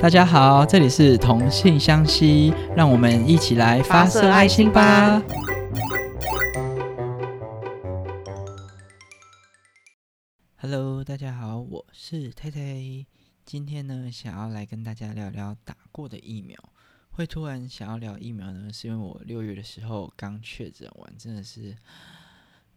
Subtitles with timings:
[0.00, 5.20] 大家好，这里是同性相吸，让我们一起来发射爱心吧。
[10.58, 12.60] Hello，大家好，我是太太。
[13.44, 16.56] 今天呢，想要来跟大家聊聊打过的疫苗。
[17.10, 21.74] 会突然想要聊疫苗呢，是因为我六月的时候刚确诊完，真的是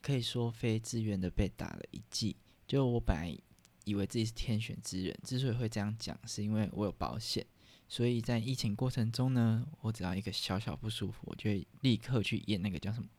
[0.01, 2.35] 可以说非自愿的被打了一剂。
[2.67, 3.37] 就我本来
[3.85, 7.45] 以为自己是天选之人，之所以会这样讲，是因为我有保险，
[7.87, 13.09] 所以在疫情过程中呢，我只要一个小小不舒服，我就会立刻去验那个叫什么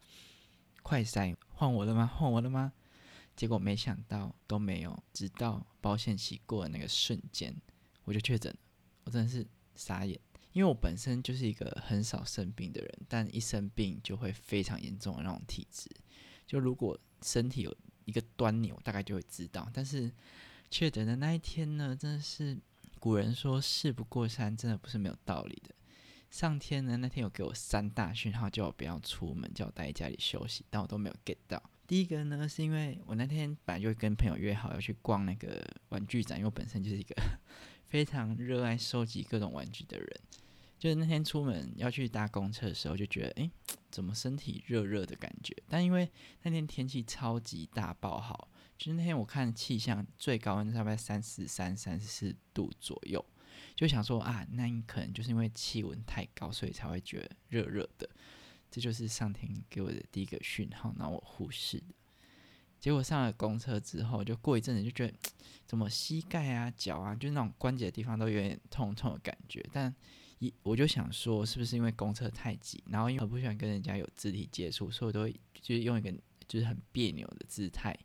[0.82, 2.06] 快筛，换我了吗？
[2.06, 2.72] 换我了吗？
[3.34, 7.54] 结果没想到都没有，直到保险期过的那个瞬间，
[8.04, 8.58] 我就确诊了，
[9.04, 10.20] 我真的是傻眼。
[10.52, 15.90] 因为我本身就是一个很少生病的人，但一生病就会非常严重的那种体质。
[16.46, 19.66] 就如果身体有一个端倪，我大概就会知道。
[19.72, 20.12] 但是
[20.72, 22.58] 确诊的那一天呢，真的是
[22.98, 25.74] 古人说事不过三，真的不是没有道理的。
[26.30, 31.62] 上天呢那天有给我三大讯号，叫我不要出门，叫我待在家里休息，但我都没有 get 到。
[31.86, 37.14] 第一个呢，是因为我那天本来就跟朋友约好要去逛那个玩具展，因为我本身就是一个
[37.88, 40.08] 非常热爱收集各种玩具的人。
[40.78, 43.50] 就是那天出门要去搭公车的时候，就觉得哎，
[43.90, 45.54] 怎么身体热热的感觉？
[45.68, 46.10] 但因为
[46.44, 53.24] 那天天气超级大爆好，就是那天我看气象最高温大概三十三、三十四度左右，
[53.74, 58.08] 就想说啊，那你可能就是因为气温太高，所以才会觉得热热的。
[58.70, 61.94] 这就是上天给我的第一个讯号，然后我忽视的。
[62.80, 65.14] 结果上了公车之后，就过一阵子就觉得
[65.66, 69.94] 怎么膝盖啊、脚啊，就是那种关节的地方都有点痛痛的感觉，但。
[70.38, 76.12] 一我就想说，是不是因为公车太挤，然后因为我不喜欢跟人家有肢体接触，所以我都会就是用一个
[76.48, 77.96] 就是很别扭的姿态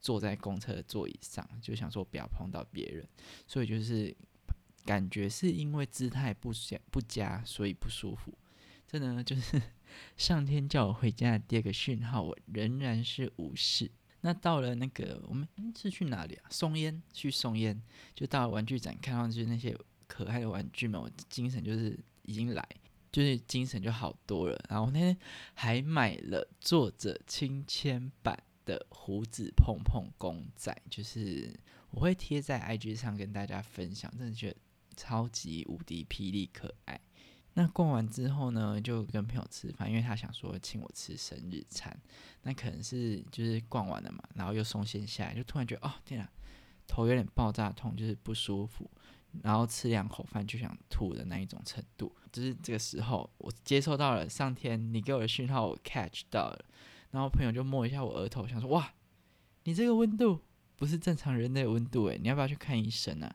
[0.00, 3.06] 坐在公车的座椅上，就想说不要碰到别人，
[3.46, 4.16] 所以就是
[4.84, 6.52] 感觉是因为姿态不
[6.90, 8.36] 不佳，所以不舒服。
[8.86, 9.60] 这呢就是
[10.16, 13.90] 上天叫我回家的第二个讯号，我仍然是无视。
[14.22, 16.44] 那到了那个我们是去哪里啊？
[16.50, 17.80] 松烟去松烟，
[18.14, 19.76] 就到玩具展，看上去那些。
[20.12, 22.68] 可爱的玩具们，我精神就是已经来，
[23.12, 24.60] 就是精神就好多了。
[24.68, 25.16] 然后那天
[25.54, 31.52] 还买了作者亲签版的胡子碰碰公仔，就是
[31.90, 34.56] 我会贴在 IG 上跟大家分享，真的觉得
[34.96, 37.00] 超级无敌霹雳可爱。
[37.54, 41.94] 那逛完之后呢，就跟朋友吃饭，因为他想说请我吃生日餐。
[42.42, 46.30] 那可能是就是逛完了嘛，然后又松懈下来，就突然觉得哦天啊，
[46.86, 48.88] 头有点爆炸痛，就是不舒服。
[49.42, 56.64] 然后吃两口饭就想吐的那一种程度，就是这个时候我接收到了上天你给我的讯号，我 catch 到了。
[57.10, 58.92] 然后朋友就摸一下我额头，想说哇，
[59.64, 60.40] 你这个温度
[60.76, 63.34] 不是正常人类温度诶，你要不要去看医生啊？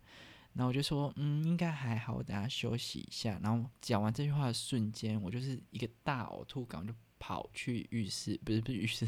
[0.54, 3.40] 然后我就说嗯，应该还好，我等下休息一下。
[3.44, 6.94] 然后讲完这句话的瞬间，我就是一个大呕吐感，就。
[7.18, 9.08] 跑去浴室，不是不是浴室，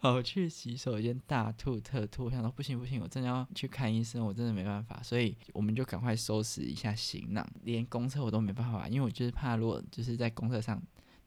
[0.00, 10.82] 跑去洗手间大吐特吐，想说不行不行，我真的要去看医生，我真的没办法，所以我们就赶快收拾一下行囊，连公车我都没办法，因为我就是怕如果就是在公车上。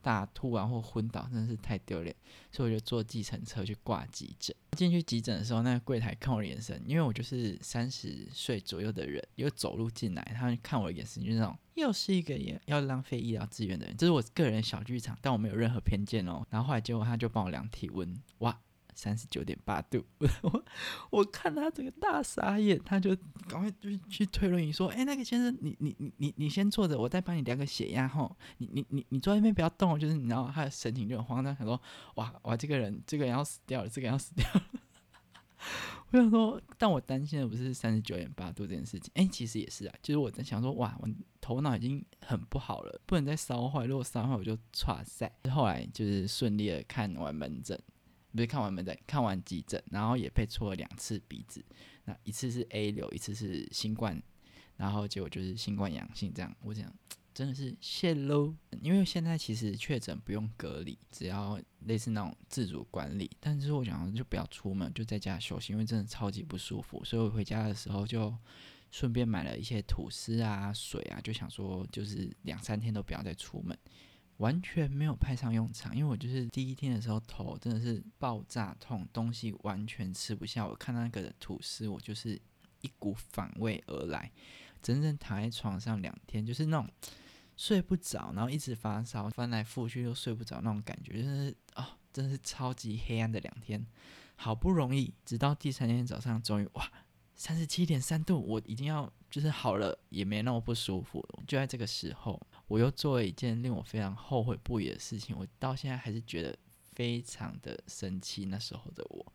[0.05, 2.15] 大吐完或昏倒真的是太丢脸，
[2.51, 4.55] 所以我就坐计程车去挂急诊。
[4.77, 13.97] 进去急诊的时候，那个柜台看我的眼神，因为我就是三十岁左右的人，又走路进来，他们看我的眼神就是那种又是一个也要浪费医疗资源的人。
[13.97, 16.45] 这是我个人小剧场，但我没有任何偏见哦。
[16.51, 18.55] 然后后来结果他就帮我量体温，哇！
[18.95, 20.03] 三十九点八度，
[20.41, 20.63] 我
[21.11, 23.13] 我看他这个大傻眼，他就
[23.47, 28.35] 赶快就是去推轮椅说：“哎，那个先生，你你你你你先坐着，我再帮你量个血压吼。
[28.57, 31.79] 你你你你坐在那边不要动，就是你知道他的神情就很慌张，他说：
[32.15, 34.63] 哇哇，这个人这个人要死掉了，这个人要死掉了。
[36.11, 41.09] 我想说，但我担心的不是三十九点八度这件事情，哎，其实也是啊，就是我在想说，哇，我
[41.41, 45.31] 头脑已经很不好了，不能再烧坏，如果烧坏我就岔赛。
[45.51, 47.77] 后来就是顺利的看完门诊。
[48.35, 51.63] 不是看完门诊，看完急诊，然后也被戳了两次鼻子，
[52.03, 54.21] 那一次是 A 流，一次是新冠，
[54.75, 56.93] 然后结果就是新冠阳性，这样我讲
[57.33, 58.53] 真的是谢喽。
[58.81, 68.35] 因为现在其实确诊不用隔离，只要类似那种自主管理，但是我想就不要出门，就在家休息，因为真的超级不舒服，所以我回家的时候就
[68.91, 73.77] 顺便买了一些吐司啊、水啊，就想说就是两三天都不要再出门。
[74.37, 80.67] 完全没有派上用场，因为我就是第一天的时候头真的是爆炸痛，东西完全吃不下。
[80.67, 82.39] 我看到那个吐司，我就是
[82.81, 84.31] 一股反胃而来，
[84.81, 86.89] 整整躺在床上两天，就是那种
[87.55, 93.85] 睡不着，然后一直发烧，翻来覆去又睡不着那种感觉，就是啊，真是超级黑暗的两天。
[94.35, 96.91] 好不容易，直到第三天早上，终于哇
[97.35, 101.25] 三十七点三度，我已经要就是好了，也没那么不舒服。
[101.47, 106.57] 就在这个时候，我又做了一件令我非常后悔不已的事情，我到现在还是觉得
[106.93, 108.45] 非常的生气。
[108.45, 109.33] 那时候的我，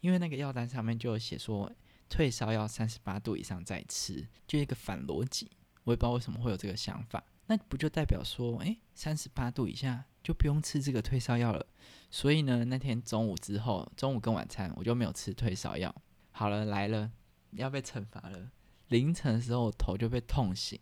[0.00, 1.72] 因为那个药单上面就有写说，
[2.08, 5.50] 退烧药三十八度以上再吃，就一个反逻辑。
[5.84, 11.66] 我也不知道为什么会有这个想法，那不就代表说，诶，三十八度以下就不用吃这个退烧药了？
[12.10, 15.94] 所以呢，那天中午之后，中午跟晚餐我就没有吃退烧药。
[16.30, 17.12] 好了，来了。
[17.52, 18.50] 要被惩罚了。
[18.88, 20.78] 凌晨的时候，头就被痛醒，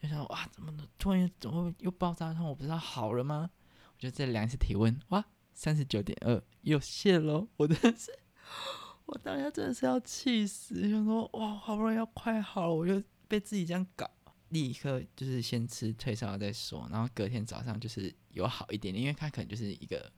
[0.00, 2.46] 就想哇，怎么突然怎么又爆炸痛？
[2.48, 3.50] 我不知道好了吗？
[3.94, 5.24] 我就再量一次体温，哇，
[5.54, 7.48] 三十九点二，又谢喽！
[7.56, 8.12] 我真的是，
[9.06, 14.08] 我当下真的是要气死，想说哇，好不容易要快好了，我就被自己这样搞，
[14.50, 20.12] 立刻就是先吃退烧药再说，然后隔天早上就是有好一点点，因为它可能就是一个。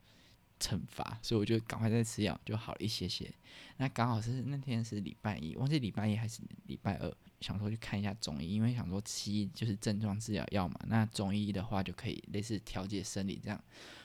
[0.63, 3.33] 惩罚，所以我就赶快再吃药，就好了一些些。
[3.79, 13.65] 那刚好是那天是礼拜一，忘记礼拜一还是礼拜二，想说去看一下中医，因为想说西医就是症状治疗药嘛，那中医的话就可以类似调节生理这样，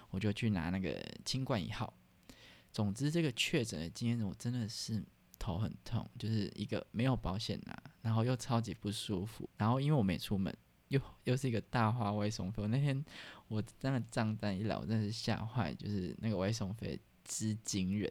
[0.10, 1.94] 我就去拿那个清冠一号。
[2.72, 5.04] 总之，这个确诊的经验，我真的是
[5.40, 10.56] 头很痛，就是一个没有保险拿，然后又超级不舒服，然后因为我没出门。
[10.90, 13.04] 又又是一个大花外送费，那天
[13.48, 18.10] 我真的账单一来，我真的是吓坏，就是那个外送费之惊人。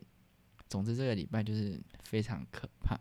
[0.69, 2.99] 总之这个礼拜就是非常可怕。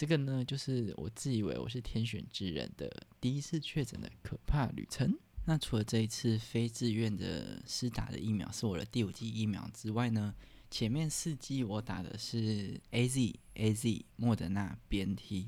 [0.00, 5.14] 这个呢，就是我自以为我是天选之人的第一次确诊的可怕旅程。
[5.44, 10.34] 那除了这一次非自愿的施打的疫苗是我的第五剂疫苗之外呢，
[10.70, 15.46] 前面四剂我打的是 A Z A Z 莫德纳 B N T。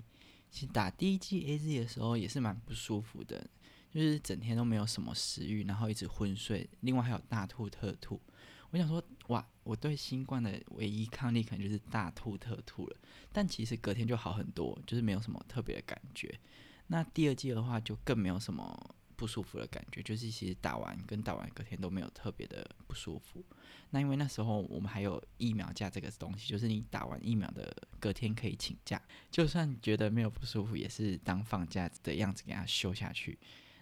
[0.51, 3.49] 其实打第一剂 A Z 的时候也是蛮不舒服的，
[3.91, 8.21] 就是整天都没有什么食欲，然后一直昏睡，另外还有大吐特吐。
[8.73, 12.97] 我想说，哇，我对新冠的唯一抗力可能就是大吐特吐了。
[13.31, 16.37] 但其实隔天就好很多，就是没有什么特别的感觉。
[16.89, 18.97] 那第二剂的话就更没有什么。
[19.15, 23.45] 不舒服的感觉，就是其实打完跟打完隔天都没有特别的不舒服。
[23.91, 33.39] 那因为那时候我们还有疫苗假这个东西，就是你打完疫苗的隔天可以请假，就算觉得没有不舒服，也是当放假的样子给他休下去。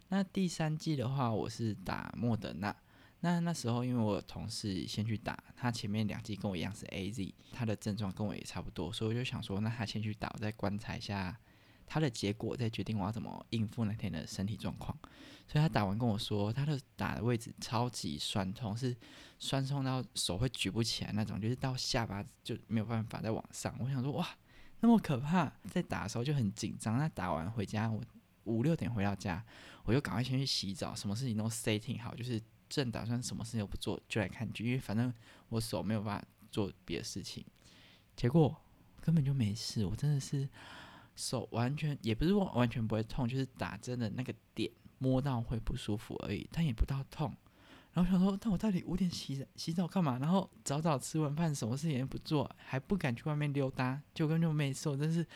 [0.08, 2.76] 那第三季的话，我是打莫德纳。
[3.20, 11.38] 那那时候因为我同事先去打，他前面两季跟我一样是 A Z，他的症状跟我也差不多，所以我就想说，那他先去打，我再观察一下。
[11.92, 14.96] 他的结果再决定我要怎么应付那天的身体状况，
[15.48, 18.96] 所以他打完跟我说，他的打的位置超级酸痛，是
[19.40, 23.74] 酸痛到手会举不起来那种，就是到下巴就没有办法再往上。
[23.80, 24.24] 我想说哇，
[24.78, 26.96] 那么可怕，在打的时候就很紧张。
[26.96, 28.00] 那打完回家，我
[28.44, 29.44] 五六点回到家，
[29.82, 32.40] 我就赶快先去洗澡，什么事情都 setting 好，就是
[32.70, 35.12] 正打算什么事情都不做就来看剧，因为反正
[35.50, 37.44] 我手没有办法做别的事情。
[38.16, 38.56] 结果
[39.02, 40.48] 根本就没事，我真的是。
[41.16, 47.34] 手完全也不是说完全不会痛，就是打针的那个点摸到会不舒服而已，但也不到痛。
[47.92, 50.18] 然后想说，那我到底五点洗洗澡干嘛？
[50.18, 54.88] 然后早早吃完饭，什么事情也不做，还不敢去外面溜达，就根本就没事。
[54.88, 55.26] 我真是，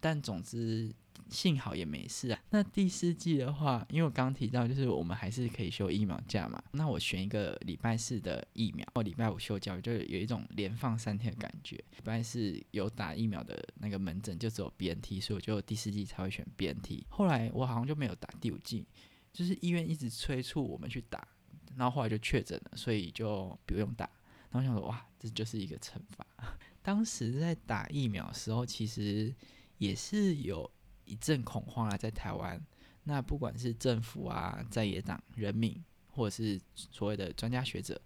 [0.00, 0.92] 但总之。
[1.30, 2.38] 幸好也没事啊。
[2.50, 6.62] 那第四季的话，因为我刚刚提到，就是我们还是可以休疫苗假嘛。
[6.72, 11.76] 那我选一个礼拜四的疫苗，或礼拜五休假，就有一种连放三天的感觉。
[11.76, 17.04] 礼拜四有打疫苗的那个门诊就只有 BNT，所以我就第四季才会选 BNT。
[17.08, 18.86] 后来我好像就没有打第五季，
[19.32, 21.26] 就是医院一直催促我们去打，
[21.74, 24.08] 然后后来就确诊了，所以就不用打。
[24.50, 26.26] 然后想说，哇，这就是一个惩罚。
[26.82, 29.34] 当时在打疫苗的时候，其实
[29.78, 30.70] 也是有。
[31.06, 32.58] 一阵恐慌啊，在台湾，
[33.02, 35.78] 那不管是政府啊、在野党、人民，
[36.08, 38.00] 或者是所谓的专家学者，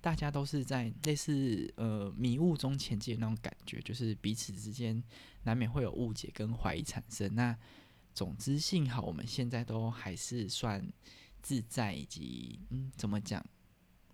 [0.00, 5.04] 大家都是在类似呃迷雾中前进的那种感觉，就是彼此之间
[5.42, 7.34] 难免会有误解跟怀疑产生。
[7.34, 7.54] 那
[8.14, 10.90] 总之，幸好我们现在都还是算
[11.42, 13.44] 自在，以及嗯，怎么讲，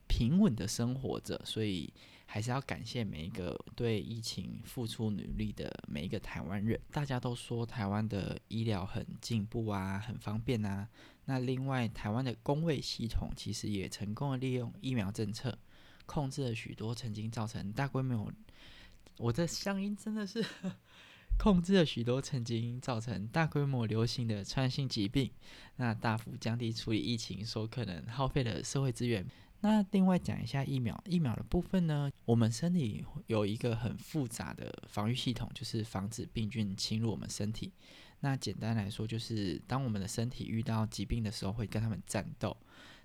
[0.09, 1.95] 平稳的生活着，所以。
[2.35, 6.77] 还是要感谢每一个对疫情付出努力的每一个台湾人。
[6.91, 10.89] 大家都说台湾的医疗很进步啊，很方便啊。
[11.27, 15.57] 那另外，台湾的公卫系统其实也成功的利用疫苗政策，
[16.07, 18.29] 控制了许多曾经造成大规模……
[19.19, 20.45] 我的乡音真的是
[21.39, 25.31] 控制了许多曾经造成大规模流行的传染性疾病，
[25.77, 29.25] 那大幅降低处理疫情所可能耗费的社会资源。
[29.65, 37.73] 那另外讲一下疫苗，疫苗的部分呢，我们身体有一个很复杂的防御系统，就是防止病菌侵入我们身体。
[38.21, 42.55] 那简单来说，就是当我们的身体遇到疾病的时候，会跟他们战斗。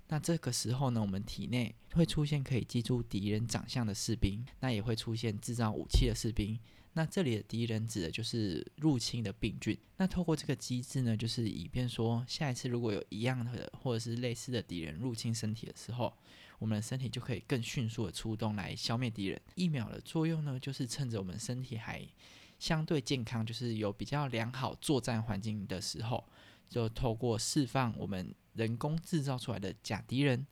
[0.08, 6.58] 那这个时候呢，我们体内会出现可以记住敌人长相的士兵，那也会出现制造武器的士兵。
[6.92, 9.74] 那这里的敌人指的就是入侵的病菌。
[9.96, 16.12] 那透过这个机制呢，就是以便说下一次如果有一样的或者是类似的敌人入侵身体的时候，
[16.60, 19.40] 我们的身体就可以更迅速的出动来消灭敌人。
[19.56, 22.06] 疫苗的作用呢，就是趁着我们身体还
[22.60, 26.24] 相对健康，就是有比较良好作战环境的时候，
[26.68, 30.46] 就透过释放我们人工制造出来的假敌人。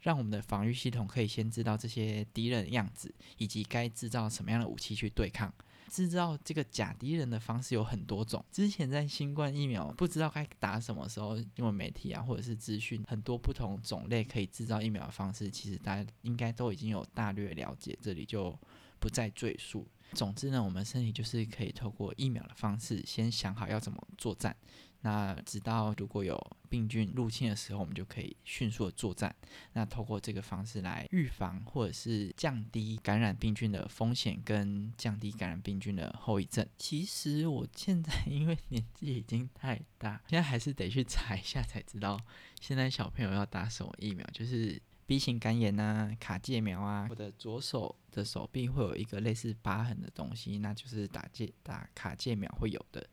[0.00, 5.54] 让我们的防御系统可以先知道这些敌人的样子，以及该制造什么样的武器去对抗。
[5.92, 8.42] 制造这个假敌人的方式有很多种。
[8.50, 18.58] 之前在新冠疫苗不知道该打什么时候，因为媒体啊或者是资讯很多不同种类可以制造疫苗的方式，其实大家应该都已经有大略了解，这里就
[18.98, 19.86] 不再赘述。
[20.14, 24.56] 总之呢，我们身体就是可以透过疫苗的方式，先想好要怎么作战。
[25.02, 29.34] 那直到如果有病菌入侵的时候，我们就可以迅速的作战。
[29.72, 36.66] 那透过这个方式来预防或者是降低感染病菌的风险，跟降低感染病菌的后遗症。
[36.78, 42.18] 其实我现在因为年纪已经太大，现在还是得去查一下才知道，
[42.60, 47.08] 现在小朋友要打什么疫苗，就是 B 型肝炎啊、卡介苗啊。
[47.10, 53.04] 我的左手的手臂会有一个类似疤痕的东西，那就是打介打卡介苗会有的。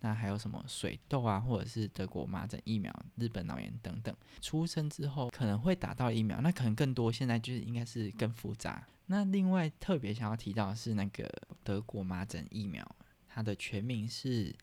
[0.00, 7.10] 那还有什么水痘啊，或者是德国麻疹疫苗、日本脑炎等等，出生之后可能会打到疫苗，那可能更多。
[7.10, 8.86] 现在就是应该是更复杂。
[9.06, 11.28] 那另外特别想要提到的是那个
[11.64, 12.88] 德国麻疹疫苗，
[13.26, 14.54] 它的全名是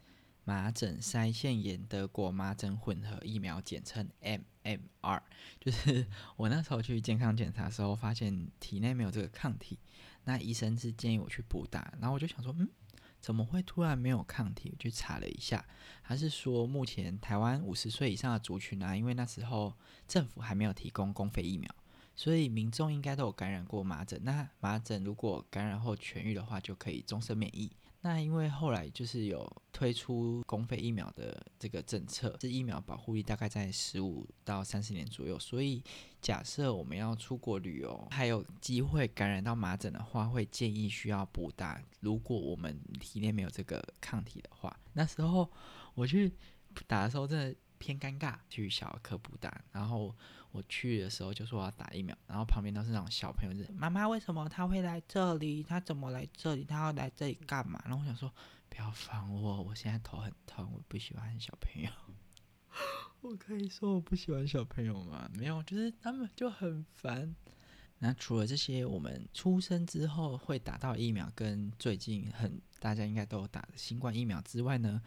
[0.45, 5.21] 麻疹腮腺炎德国麻疹混合疫苗，简称 MMR。
[5.59, 6.05] 就是
[6.37, 9.77] 我那时候去健康检查的时候，发现体内没有这个抗体，
[10.23, 12.69] 那医生是建议我去补打，然后我就想说，嗯。
[13.25, 14.75] 怎么会突然没有抗体？
[14.77, 15.65] 去查了一下，
[16.03, 18.95] 还是说目前台湾五十岁以上的族群呢？
[18.95, 19.73] 因为那时候
[20.07, 21.67] 政府还没有提供公费疫苗，
[22.15, 24.23] 所以民众应该都有感染过麻疹。
[24.23, 27.71] 那麻疹如果感染后痊愈的话，就可以终身免疫。
[28.05, 35.83] 那因为后来就是有推出公费疫苗的这个政策，这疫苗保护力大概在十五到三十年左右，所以
[36.21, 41.81] 假设我们要出国旅游，还有机会感染到麻疹的话，会建议需要补打。
[42.01, 45.51] 如果我们体内没有这个抗体的话，那时候
[45.95, 46.31] 我去
[46.85, 50.15] 打的时候真的偏尴尬，去小儿科补打，然后。
[50.55, 55.61] 我去的时候就说我要打疫苗，然后旁边都是那种小朋友，是妈妈为什么他会来这里？
[55.61, 56.63] 他怎么来这里？
[56.63, 57.81] 他要来这里干嘛？
[57.83, 58.31] 然后我想说
[58.69, 61.89] 不要烦我，我现在头很痛，我不喜欢小朋友。
[63.19, 65.29] 我可以说我不喜欢小朋友吗？
[65.33, 67.35] 没有，就是他们就很烦。
[67.99, 75.01] 那除了这些，我们出生之后会打到疫苗，跟最近很大家应该都有打的新冠疫苗之外呢，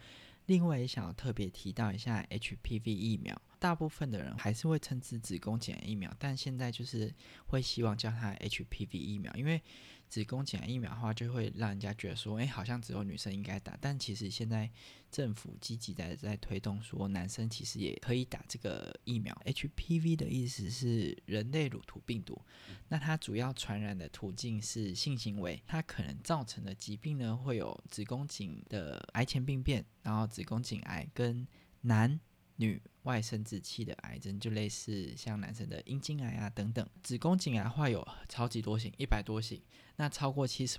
[0.49, 3.39] 另外也想要特别提到一下 HPV 疫苗。
[3.59, 7.13] 大部分的人还是会称之子宫颈癌疫苗，但现在就是
[7.45, 9.61] 会希望叫它 HPV 疫苗，因为
[10.09, 13.77] 子宫颈癌疫苗的话，就会让人家觉得说，哎，好像只有女生应该打。
[13.79, 14.69] 但其实现在
[15.11, 19.39] 政府积极在在推动，说男生其实也可以打这个疫苗。
[19.45, 22.41] HPV 的意思是人类乳头病毒，
[22.87, 31.47] 那它主要传染的途径是性行为，它可能造成的疾病呢，会有子宫颈的癌前病变，然后子宫颈癌跟
[31.81, 32.19] 男。
[32.61, 32.77] 女
[33.09, 39.59] 外生殖器的癌症就类似像男生的阴茎癌啊等等，子宫颈癌话有超级多型，一百多型，
[39.95, 40.77] 那超过七十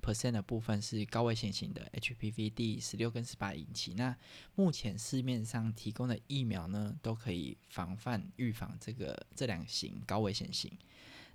[0.00, 3.94] percent 的部分是高危险型的 HPV 第十六跟十八引起。
[3.94, 4.16] 那
[4.54, 10.70] 目前市面上提供的疫苗呢，都可以防范预防这个这两型高危险型。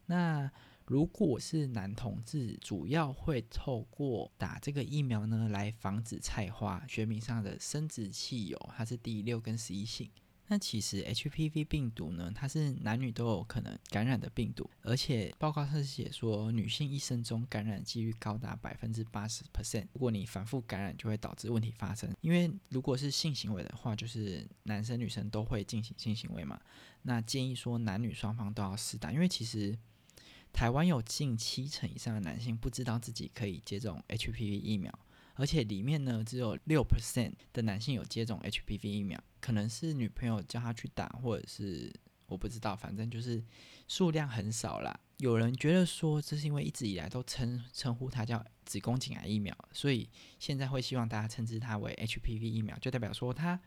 [0.06, 0.50] 那
[0.86, 10.10] 如果是男同志，主要会透过打这个疫苗呢，来防止菜花，学名上的生殖器有，它是第六跟十一型。
[10.48, 19.86] 那其实 HPV 病毒呢，它是男女都有可能感染的病毒，而且报告上写说，女性一生中感染几率高达百分之八十 percent。
[19.94, 22.10] 如果你反复感染，就会导致问题发生。
[22.22, 26.60] 因为如果是性行为的话，就是男生女生都会进行性行为嘛，
[27.02, 29.78] 那建议说男女双方都要试打，因为其实。
[30.54, 34.92] 台湾有近七成以上的男性不知道自己可以接种 HPV 疫苗，
[35.38, 41.94] 而且里面呢只有六 percent 的男性有接种 HPV 疫苗，可能是女朋友叫他去打，或者是
[42.26, 43.42] 我不知道，反正就是
[43.88, 45.00] 数量很少啦。
[45.18, 53.60] 有人觉得说这是因为一直以来都称称呼它叫子宫颈癌疫苗，所以现在会希望大家称之它为 HPV 疫苗，就代表说它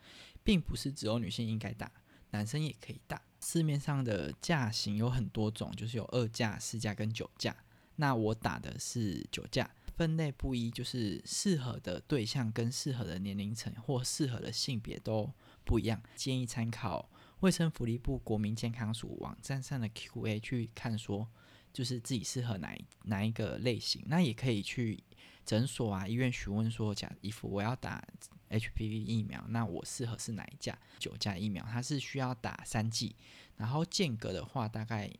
[0.43, 1.91] 并不是只有女性应该打，
[2.29, 3.21] 男生也可以打。
[3.41, 7.55] 市面上的价型有很多种，就是有二价、四价跟九价。
[7.97, 15.31] 那我打的是九价，分类不一，就是适合的对象跟适合的年龄层或适合的性别都
[15.63, 16.01] 不一样。
[16.15, 17.09] 建议参考
[17.41, 21.27] 卫生福利部国民健康署网站上的 Q&A 去看，说
[21.73, 24.03] 就是自己适合哪哪一个类型。
[24.07, 25.03] 那也可以去
[25.45, 28.07] 诊所啊、医院询问说，假衣服我要打
[28.49, 30.77] HPV 疫苗，那我适合是哪一价？
[30.99, 33.15] 九价疫苗，它是需要打三剂，
[33.57, 35.11] 然后间隔的话大概，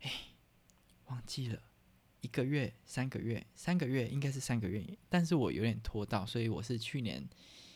[0.00, 0.10] 哎，
[1.06, 1.62] 忘记了，
[2.22, 7.22] 一个月、三个月、三个月应该是三个月，但是我有点拖到，所以我是去年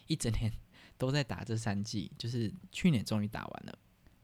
[0.07, 0.51] 一整年
[0.97, 3.79] 都在打这三剂，就是去年终于打完了。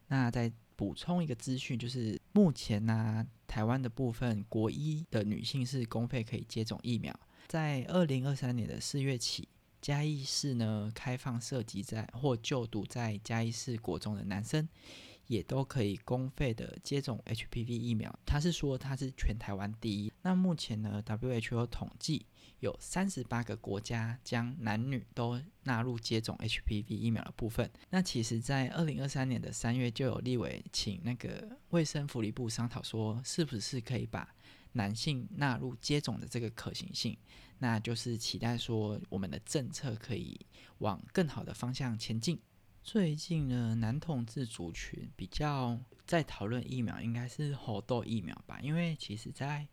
[0.08, 7.14] 那再补充一个资讯，就是目前呢，台湾的部分国一的女性是公费可以接种疫苗，
[7.46, 9.46] 在二零二三年的四月起。
[9.80, 14.68] 嘉义市呢，开放涉及在或就读在嘉义市国中的男生，
[15.26, 18.12] 也都可以公费的接种 HPV 疫苗。
[18.24, 20.12] 他是说他是全台湾第一。
[20.22, 22.26] 那目前呢，WHO 统计
[22.60, 27.70] 有三十八个国家将男女都纳入接种 HPV 疫苗的部分。
[27.90, 34.34] 那其实，在二零二三年的三月，就有立委请那个卫生福利部商讨说，是不是可以把
[34.72, 37.16] 男性纳入接种的这个可行性。
[37.58, 40.38] 那就是期待说，我们的政策可以
[40.78, 42.40] 往更好的方向前进。
[42.82, 48.60] 最近呢，男同志族群比较在讨论疫苗，应该是猴痘疫苗吧？
[48.60, 49.66] 因为其实在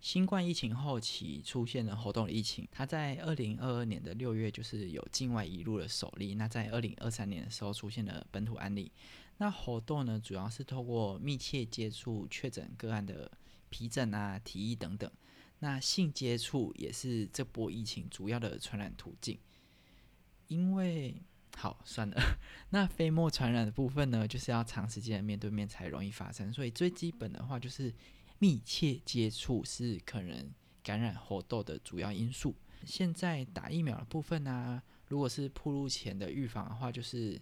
[0.00, 6.34] 新冠疫情后期出现了猴痘疫情，它在二零二二年的六月就是有境外移入的首例。
[6.34, 8.90] 那在二零二三年的时候出现了本土案例。
[9.38, 13.30] 那猴痘呢，主要是透过密切接触确诊个案的
[13.70, 15.10] 皮疹啊、体液等等。
[15.60, 19.38] 那性接触也是这波疫情主要的传染途径，
[20.48, 21.22] 因为
[21.58, 27.92] 好算了， 那飞沫传染的部分呢，就是要长时间面对面才容易发生，所以最基本的话就是
[28.38, 32.54] 密切接触是可能感染活动的主要因素。
[32.84, 37.40] 现在打疫苗的部分呢，如果是铺路前的预防的话，就是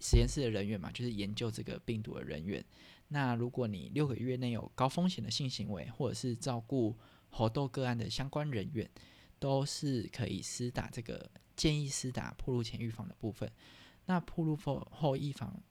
[0.00, 2.64] 实验室的人员嘛，就是研究这个病毒的人员。
[3.08, 6.96] 那如果你六个月内有高风险的性行为，或者是照顾
[7.28, 8.88] 猴痘个案的相关人员
[9.40, 13.50] 都是可以施打这个建议施打铺路前预防的部分。
[14.06, 15.62] 那铺路后后预防，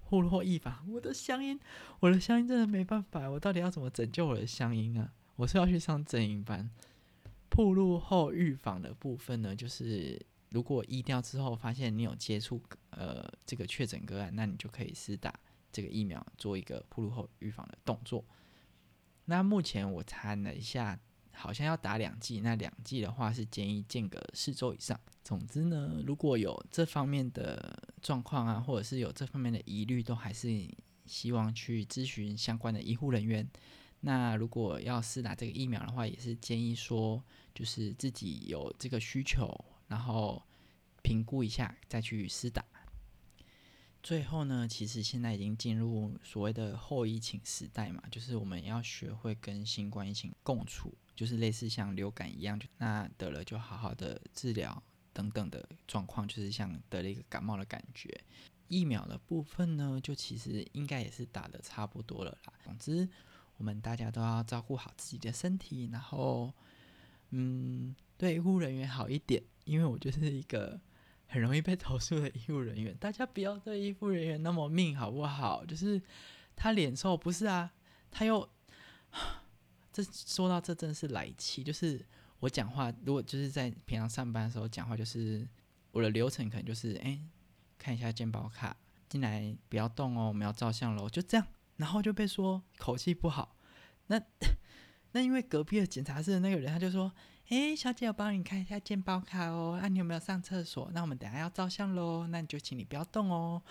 [0.00, 1.60] 铺路后预防，我的乡音，
[2.00, 5.12] 我的乡音真的没办法，我到底要怎么拯救我的乡音啊？
[5.36, 6.68] 我是要去上正音班。
[7.48, 15.32] 铺路后预防的部分呢，就是如果疫调之后发现你有接触呃这个确诊个案，那你就可以施打
[15.70, 18.24] 这个疫苗，做一个铺路后预防的动作。
[19.26, 20.98] 那目前我查了一下，
[21.34, 22.40] 好像要打两剂。
[22.40, 24.98] 那两剂的话是建议间隔四周以上。
[25.22, 30.68] 总之呢，如果有这方面的状况啊，或者是有这方面的疑虑，都还是
[31.06, 33.48] 希望去咨询相关的医护人员。
[34.00, 37.22] 那如果要试打这个疫苗的话，也是建议说，
[37.54, 40.42] 就是自己有这个需求，然后
[41.02, 42.62] 评估一下再去试打。
[44.02, 58.18] 最后呢，其实现在已经进入所谓的后疫情时代嘛，就是我们要学会跟新冠疫情共处，就是类似像流感一样，就那得了就好好的治疗等等的状况，就是像得了一个感冒的感觉。
[58.68, 62.52] 疫苗的部分呢，就其实应该也是打的差不多了啦。
[62.64, 63.08] 总之，
[63.56, 66.52] 我们大家都要照顾好自己的身体，然后
[67.30, 70.80] 嗯，对医护人员好一点，因为我就是一个。
[71.26, 75.64] 很容易被投诉的医护人员，大家不要对医护人员那么命，好不好？
[75.64, 76.00] 就是
[76.54, 77.72] 他脸臭，不是啊？
[78.08, 78.48] 他又
[79.94, 81.62] 这说到这，真是来气。
[81.62, 82.04] 就是
[82.40, 85.48] 我讲话，如果就是在平常上班的时候讲话，就是
[85.92, 87.18] 我的流程可能就是，哎，
[87.78, 88.76] 看一下健保卡，
[89.08, 93.56] 进来不要动哦，我们要照相喽，就这样，然后就被说口气不好。
[94.08, 94.20] 那
[95.12, 97.12] 那因为隔壁的检查室的那个人，他就说。
[97.50, 99.78] 哎，小姐，我帮你看一下健保卡哦。
[99.78, 100.90] 啊，你有没有上厕所？
[100.94, 102.26] 那我们等下要照相喽。
[102.28, 103.62] 那你就请你不要动哦。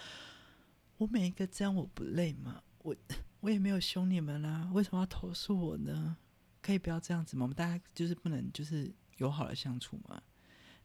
[0.98, 2.62] 我每一个这样我不累吗？
[2.84, 2.96] 我
[3.44, 6.16] 我也没有凶你们啦，为什么要投诉我呢？
[6.62, 7.44] 可以不要这样子吗？
[7.44, 10.24] 我们大家就是不能就是友好的相处嘛？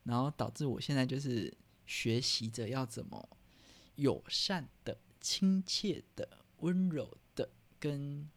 [0.03, 3.29] 然后导致我现在就是学习着要怎么
[3.94, 8.29] 友善的、亲切的、温柔的跟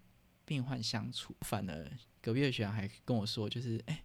[0.45, 1.35] 病患相处。
[1.41, 4.03] 反而隔壁的学长还跟我说，就是哎。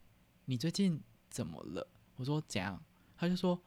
[0.49, 1.87] 你最近怎么了？
[2.15, 2.83] 我说怎样？
[3.17, 3.61] 他就说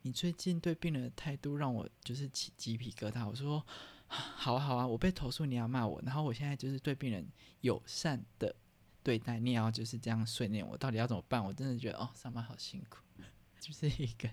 [0.00, 3.28] 你最近对病人的态度让我就是起鸡皮疙瘩。
[3.28, 3.64] 我说
[4.12, 7.26] 好啊好啊，我被投诉你要骂我，然后我现在就是对病人
[7.62, 8.54] 友善的
[9.02, 11.42] 对待，你也要就是这样训练我，到底要怎么办？
[11.42, 12.98] 我真的觉得哦，上班好辛苦，
[13.58, 14.28] 就是一个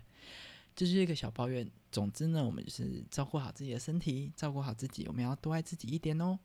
[0.76, 1.70] 就是一个小抱怨。
[1.92, 6.38] 总之呢，我们就是照顾好自己的身体，照顾好自己，我们要多爱自己一点哦。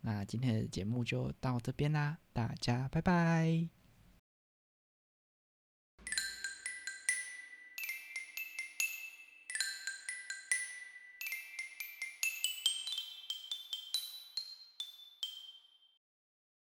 [0.00, 3.81] 那今天的节目就到这边啦，大家拜拜。